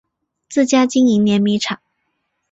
[0.49, 1.79] 自家经营碾米厂